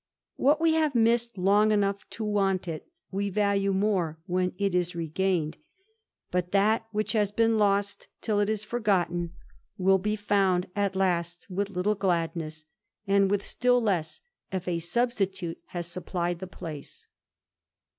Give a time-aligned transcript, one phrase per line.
[0.35, 4.95] What we have misse long enough to want it, we value more when it is
[4.95, 5.53] regaine(
[6.31, 9.33] but that which has been lost till it is forgotten,
[9.77, 10.69] will be fou THE IDLER.
[10.89, 12.65] 287 with little gladness,
[13.05, 17.05] and with still less if a substitute pplied the place.